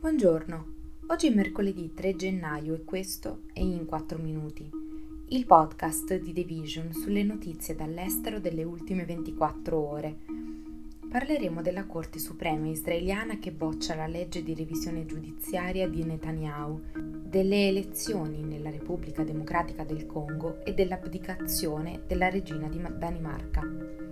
Buongiorno, 0.00 0.64
oggi 1.08 1.26
è 1.26 1.34
mercoledì 1.34 1.92
3 1.92 2.16
gennaio 2.16 2.72
e 2.72 2.84
questo 2.84 3.42
è 3.52 3.60
In 3.60 3.84
4 3.84 4.16
Minuti, 4.16 4.66
il 5.28 5.44
podcast 5.44 6.18
di 6.18 6.32
The 6.32 6.44
Vision 6.44 6.90
sulle 6.94 7.22
notizie 7.22 7.76
dall'estero 7.76 8.40
delle 8.40 8.64
ultime 8.64 9.04
24 9.04 9.76
ore. 9.78 10.16
Parleremo 11.06 11.60
della 11.60 11.84
Corte 11.84 12.18
Suprema 12.18 12.66
israeliana 12.68 13.38
che 13.38 13.52
boccia 13.52 13.94
la 13.94 14.06
legge 14.06 14.42
di 14.42 14.54
revisione 14.54 15.04
giudiziaria 15.04 15.86
di 15.86 16.02
Netanyahu, 16.02 16.80
delle 17.22 17.68
elezioni 17.68 18.42
nella 18.42 18.70
Repubblica 18.70 19.22
Democratica 19.22 19.84
del 19.84 20.06
Congo 20.06 20.64
e 20.64 20.72
dell'abdicazione 20.72 22.04
della 22.06 22.30
regina 22.30 22.68
di 22.68 22.80
Danimarca. 22.96 24.08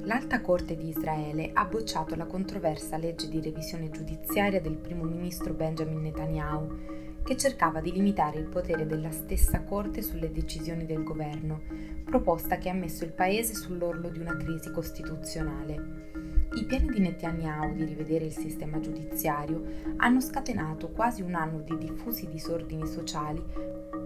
L'Alta 0.00 0.40
Corte 0.40 0.76
di 0.76 0.88
Israele 0.88 1.50
ha 1.52 1.64
bocciato 1.64 2.16
la 2.16 2.26
controversa 2.26 2.96
legge 2.96 3.28
di 3.28 3.40
revisione 3.40 3.90
giudiziaria 3.90 4.60
del 4.60 4.76
primo 4.76 5.04
ministro 5.04 5.54
Benjamin 5.54 6.00
Netanyahu, 6.00 7.22
che 7.22 7.36
cercava 7.36 7.80
di 7.80 7.92
limitare 7.92 8.38
il 8.38 8.48
potere 8.48 8.86
della 8.86 9.10
stessa 9.10 9.62
Corte 9.62 10.02
sulle 10.02 10.32
decisioni 10.32 10.86
del 10.86 11.04
governo, 11.04 11.62
proposta 12.04 12.58
che 12.58 12.68
ha 12.68 12.74
messo 12.74 13.04
il 13.04 13.12
paese 13.12 13.54
sull'orlo 13.54 14.08
di 14.08 14.18
una 14.18 14.36
crisi 14.36 14.70
costituzionale. 14.72 16.10
I 16.54 16.64
piani 16.64 16.88
di 16.88 17.00
Netanyahu 17.00 17.72
di 17.74 17.84
rivedere 17.84 18.26
il 18.26 18.32
sistema 18.32 18.78
giudiziario 18.80 19.62
hanno 19.96 20.20
scatenato 20.20 20.90
quasi 20.90 21.22
un 21.22 21.34
anno 21.34 21.60
di 21.60 21.78
diffusi 21.78 22.28
disordini 22.28 22.86
sociali 22.86 23.42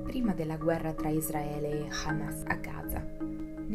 prima 0.05 0.32
della 0.32 0.56
guerra 0.56 0.92
tra 0.92 1.08
Israele 1.08 1.70
e 1.70 1.88
Hamas 2.05 2.42
a 2.46 2.55
Gaza. 2.55 3.16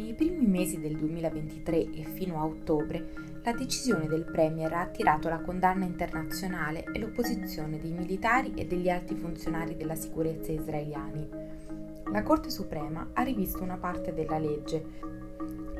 Nei 0.02 0.14
primi 0.14 0.44
mesi 0.48 0.80
del 0.80 0.96
2023 0.96 1.76
e 1.76 2.02
fino 2.02 2.40
a 2.40 2.44
ottobre, 2.44 3.40
la 3.44 3.52
decisione 3.52 4.08
del 4.08 4.24
Premier 4.24 4.72
ha 4.72 4.80
attirato 4.80 5.28
la 5.28 5.38
condanna 5.38 5.84
internazionale 5.84 6.82
e 6.92 6.98
l'opposizione 6.98 7.78
dei 7.78 7.92
militari 7.92 8.52
e 8.56 8.66
degli 8.66 8.90
alti 8.90 9.14
funzionari 9.14 9.76
della 9.76 9.94
sicurezza 9.94 10.50
israeliani. 10.50 11.28
La 12.10 12.24
Corte 12.24 12.50
Suprema 12.50 13.10
ha 13.12 13.22
rivisto 13.22 13.62
una 13.62 13.76
parte 13.76 14.12
della 14.12 14.38
legge, 14.38 14.84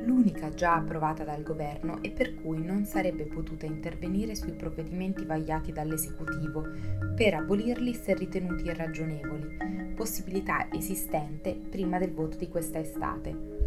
l'unica 0.05 0.53
già 0.53 0.75
approvata 0.75 1.25
dal 1.25 1.43
governo 1.43 2.01
e 2.01 2.09
per 2.09 2.35
cui 2.35 2.63
non 2.63 2.85
sarebbe 2.85 3.25
potuta 3.25 3.65
intervenire 3.65 4.35
sui 4.35 4.53
provvedimenti 4.53 5.25
vagliati 5.25 5.73
dall'esecutivo 5.73 6.65
per 7.13 7.33
abolirli 7.33 7.93
se 7.93 8.13
ritenuti 8.13 8.67
irragionevoli, 8.67 9.93
possibilità 9.93 10.71
esistente 10.71 11.53
prima 11.69 11.99
del 11.99 12.13
voto 12.13 12.37
di 12.37 12.47
questa 12.47 12.79
estate. 12.79 13.62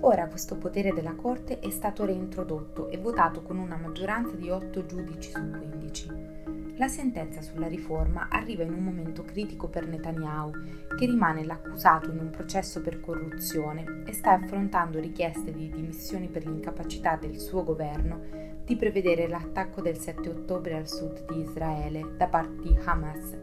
Ora 0.00 0.28
questo 0.28 0.56
potere 0.56 0.92
della 0.92 1.14
Corte 1.14 1.58
è 1.58 1.70
stato 1.70 2.04
reintrodotto 2.04 2.90
e 2.90 2.98
votato 2.98 3.42
con 3.42 3.58
una 3.58 3.76
maggioranza 3.76 4.36
di 4.36 4.50
8 4.50 4.86
giudici 4.86 5.30
su 5.30 5.50
15. 5.50 6.34
La 6.76 6.88
sentenza 6.88 7.40
sulla 7.40 7.66
riforma 7.68 8.28
arriva 8.28 8.62
in 8.62 8.74
un 8.74 8.84
momento 8.84 9.24
critico 9.24 9.68
per 9.68 9.88
Netanyahu, 9.88 10.52
che 10.98 11.06
rimane 11.06 11.44
l'accusato 11.44 12.10
in 12.10 12.18
un 12.18 12.28
processo 12.28 12.82
per 12.82 13.00
corruzione 13.00 14.02
e 14.04 14.12
sta 14.12 14.32
affrontando 14.32 15.00
richieste 15.00 15.52
di 15.52 15.70
dimissioni 15.70 16.28
per 16.28 16.44
l'incapacità 16.44 17.16
del 17.16 17.38
suo 17.38 17.64
governo 17.64 18.20
di 18.62 18.76
prevedere 18.76 19.28
l'attacco 19.28 19.80
del 19.80 19.96
7 19.96 20.28
ottobre 20.28 20.76
al 20.76 20.88
sud 20.88 21.24
di 21.32 21.40
Israele 21.40 22.16
da 22.16 22.26
parte 22.26 22.62
di 22.62 22.76
Hamas 22.84 23.36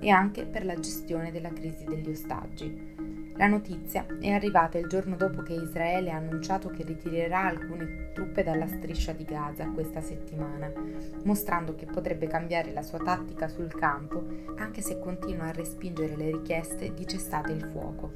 e 0.00 0.10
anche 0.10 0.44
per 0.46 0.64
la 0.64 0.74
gestione 0.74 1.30
della 1.30 1.52
crisi 1.52 1.84
degli 1.84 2.10
ostaggi. 2.10 2.89
La 3.40 3.46
notizia 3.46 4.04
è 4.20 4.28
arrivata 4.32 4.76
il 4.76 4.86
giorno 4.86 5.16
dopo 5.16 5.40
che 5.40 5.54
Israele 5.54 6.10
ha 6.10 6.16
annunciato 6.16 6.68
che 6.68 6.82
ritirerà 6.82 7.46
alcune 7.46 8.12
truppe 8.12 8.42
dalla 8.42 8.66
striscia 8.66 9.12
di 9.12 9.24
Gaza 9.24 9.70
questa 9.70 10.02
settimana, 10.02 10.70
mostrando 11.24 11.74
che 11.74 11.86
potrebbe 11.86 12.26
cambiare 12.26 12.70
la 12.70 12.82
sua 12.82 12.98
tattica 12.98 13.48
sul 13.48 13.74
campo 13.74 14.22
anche 14.56 14.82
se 14.82 14.98
continua 14.98 15.46
a 15.46 15.52
respingere 15.52 16.16
le 16.16 16.32
richieste 16.32 16.92
di 16.92 17.06
cessate 17.06 17.52
il 17.52 17.64
fuoco. 17.64 18.12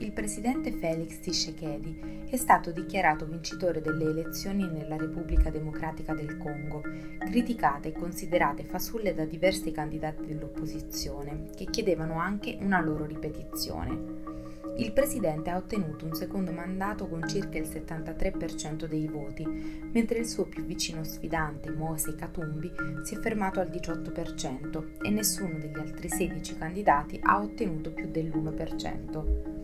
Il 0.00 0.12
presidente 0.12 0.70
Felix 0.70 1.18
Tshisekedi 1.18 2.26
è 2.30 2.36
stato 2.36 2.70
dichiarato 2.70 3.26
vincitore 3.26 3.80
delle 3.80 4.04
elezioni 4.04 4.64
nella 4.70 4.96
Repubblica 4.96 5.50
Democratica 5.50 6.14
del 6.14 6.36
Congo, 6.36 6.82
criticate 7.18 7.88
e 7.88 7.92
considerate 7.92 8.62
fasulle 8.62 9.12
da 9.12 9.24
diversi 9.24 9.72
candidati 9.72 10.24
dell'opposizione, 10.24 11.50
che 11.56 11.64
chiedevano 11.64 12.20
anche 12.20 12.56
una 12.60 12.80
loro 12.80 13.06
ripetizione. 13.06 14.36
Il 14.76 14.92
presidente 14.92 15.50
ha 15.50 15.56
ottenuto 15.56 16.04
un 16.04 16.14
secondo 16.14 16.52
mandato 16.52 17.08
con 17.08 17.28
circa 17.28 17.58
il 17.58 17.66
73% 17.66 18.84
dei 18.86 19.08
voti, 19.08 19.44
mentre 19.90 20.20
il 20.20 20.26
suo 20.26 20.44
più 20.44 20.64
vicino 20.64 21.02
sfidante, 21.02 21.72
Mose 21.72 22.14
Katumbi, 22.14 22.70
si 23.02 23.16
è 23.16 23.18
fermato 23.18 23.58
al 23.58 23.68
18% 23.68 25.02
e 25.02 25.10
nessuno 25.10 25.58
degli 25.58 25.76
altri 25.76 26.08
16 26.08 26.56
candidati 26.56 27.18
ha 27.20 27.40
ottenuto 27.40 27.90
più 27.90 28.08
dell'1%. 28.08 29.57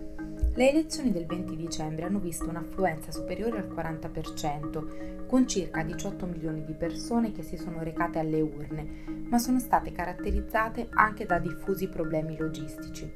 Le 0.57 0.71
elezioni 0.71 1.11
del 1.11 1.27
20 1.27 1.57
dicembre 1.57 2.05
hanno 2.05 2.21
visto 2.21 2.49
un'affluenza 2.49 3.11
superiore 3.11 3.59
al 3.59 3.75
40%, 3.75 5.27
con 5.27 5.49
circa 5.49 5.83
18 5.83 6.27
milioni 6.27 6.65
di 6.65 6.75
persone 6.75 7.33
che 7.33 7.43
si 7.43 7.57
sono 7.57 7.83
recate 7.83 8.21
alle 8.21 8.41
urne, 8.41 8.87
ma 9.29 9.39
sono 9.39 9.59
state 9.59 9.91
caratterizzate 9.91 10.87
anche 10.91 11.27
da 11.27 11.41
diffusi 11.41 11.89
problemi 11.89 12.37
logistici. 12.37 13.11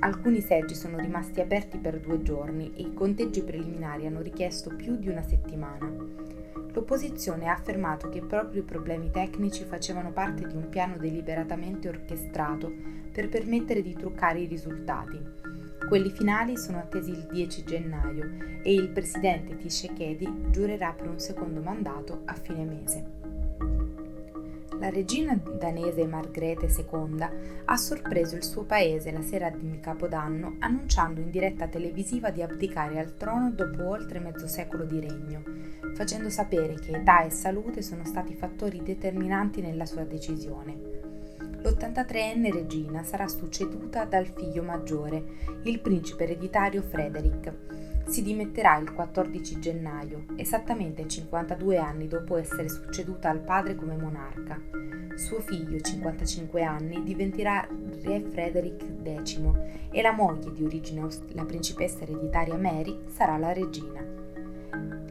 Alcuni 0.00 0.40
seggi 0.40 0.74
sono 0.74 0.98
rimasti 0.98 1.40
aperti 1.40 1.78
per 1.78 2.00
due 2.00 2.22
giorni 2.22 2.72
e 2.74 2.82
i 2.82 2.92
conteggi 2.92 3.44
preliminari 3.44 4.06
hanno 4.06 4.20
richiesto 4.20 4.74
più 4.74 4.96
di 4.96 5.08
una 5.08 5.22
settimana. 5.22 5.94
L'opposizione 6.72 7.46
ha 7.46 7.52
affermato 7.52 8.08
che 8.08 8.20
proprio 8.20 8.62
i 8.62 8.64
problemi 8.64 9.12
tecnici 9.12 9.62
facevano 9.62 10.10
parte 10.10 10.44
di 10.44 10.56
un 10.56 10.68
piano 10.68 10.96
deliberatamente 10.96 11.88
orchestrato 11.88 12.72
per 13.12 13.28
permettere 13.28 13.80
di 13.80 13.94
truccare 13.94 14.40
i 14.40 14.46
risultati. 14.46 15.59
Quelli 15.90 16.10
finali 16.10 16.56
sono 16.56 16.78
attesi 16.78 17.10
il 17.10 17.26
10 17.28 17.64
gennaio 17.64 18.30
e 18.62 18.72
il 18.72 18.90
presidente 18.90 19.56
Tshisekedi 19.56 20.44
giurerà 20.50 20.92
per 20.92 21.08
un 21.08 21.18
secondo 21.18 21.60
mandato 21.60 22.22
a 22.26 22.34
fine 22.34 22.64
mese. 22.64 23.04
La 24.78 24.88
regina 24.88 25.34
danese 25.34 26.06
Margrethe 26.06 26.68
II 26.68 27.28
ha 27.64 27.76
sorpreso 27.76 28.36
il 28.36 28.44
suo 28.44 28.62
paese 28.62 29.10
la 29.10 29.20
sera 29.20 29.50
di 29.50 29.80
Capodanno 29.80 30.58
annunciando 30.60 31.20
in 31.20 31.30
diretta 31.30 31.66
televisiva 31.66 32.30
di 32.30 32.40
abdicare 32.40 33.00
al 33.00 33.16
trono 33.16 33.50
dopo 33.50 33.88
oltre 33.88 34.20
mezzo 34.20 34.46
secolo 34.46 34.84
di 34.84 35.00
regno, 35.00 35.42
facendo 35.96 36.30
sapere 36.30 36.74
che 36.74 36.92
età 36.92 37.24
e 37.24 37.30
salute 37.30 37.82
sono 37.82 38.04
stati 38.04 38.36
fattori 38.36 38.80
determinanti 38.80 39.60
nella 39.60 39.86
sua 39.86 40.04
decisione 40.04 40.99
l'83enne 41.62 42.50
regina 42.50 43.02
sarà 43.02 43.28
succeduta 43.28 44.04
dal 44.04 44.26
figlio 44.26 44.62
maggiore, 44.62 45.22
il 45.64 45.78
principe 45.80 46.24
ereditario 46.24 46.82
Frederick. 46.82 47.52
Si 48.06 48.22
dimetterà 48.22 48.78
il 48.78 48.92
14 48.92 49.60
gennaio, 49.60 50.24
esattamente 50.36 51.06
52 51.06 51.76
anni 51.76 52.08
dopo 52.08 52.36
essere 52.36 52.68
succeduta 52.68 53.28
al 53.28 53.40
padre 53.40 53.74
come 53.74 53.94
monarca. 53.94 54.58
Suo 55.16 55.40
figlio, 55.40 55.78
55 55.78 56.62
anni, 56.62 57.02
diventerà 57.02 57.68
re 58.02 58.20
Frederick 58.22 58.84
X 59.22 59.40
e 59.90 60.00
la 60.00 60.12
moglie 60.12 60.52
di 60.52 60.64
origine 60.64 61.06
la 61.32 61.44
principessa 61.44 62.02
ereditaria 62.02 62.56
Mary 62.56 63.02
sarà 63.08 63.36
la 63.36 63.52
regina. 63.52 64.02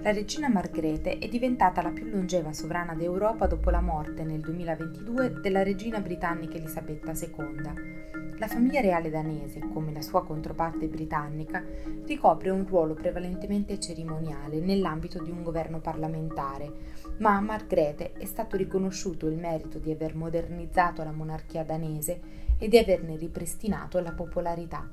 La 0.10 0.16
regina 0.16 0.50
Margrethe 0.50 1.20
è 1.20 1.28
diventata 1.28 1.84
la 1.84 1.92
più 1.92 2.10
longeva 2.10 2.52
sovrana 2.52 2.96
d'Europa 2.96 3.46
dopo 3.46 3.70
la 3.70 3.80
morte 3.80 4.24
nel 4.24 4.40
2022 4.40 5.40
della 5.40 5.62
regina 5.62 6.00
britannica 6.00 6.58
Elisabetta 6.58 7.12
II. 7.12 8.38
La 8.40 8.48
famiglia 8.48 8.82
reale 8.82 9.12
danese, 9.12 9.60
come 9.72 9.94
la 9.94 10.02
sua 10.02 10.26
controparte 10.26 10.88
britannica, 10.88 11.64
ricopre 12.08 12.50
un 12.50 12.66
ruolo 12.66 12.96
prevalentemente 12.96 13.80
cerimoniale 13.80 14.60
nell'ambito 14.60 15.22
di 15.22 15.30
un 15.30 15.44
governo 15.44 15.80
parlamentare, 15.80 16.72
ma 17.18 17.36
a 17.36 17.42
Margrethe 17.42 18.14
è 18.14 18.26
stato 18.26 18.58
riconosciuto 18.58 19.28
il 19.28 19.38
merito 19.38 19.78
di 19.78 19.92
aver 19.92 20.16
modernizzato 20.16 21.04
la 21.04 21.12
monarchia 21.12 21.64
danese 21.64 22.20
e 22.58 22.68
di 22.68 22.80
averne 22.80 23.16
ripristinato 23.16 24.00
la 24.00 24.14
popolarità. 24.14 24.90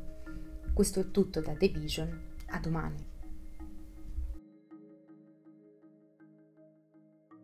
Questo 0.74 1.00
è 1.00 1.10
tutto 1.10 1.40
da 1.40 1.54
The 1.54 1.68
Vision, 1.68 2.20
a 2.48 2.58
domani. 2.58 3.14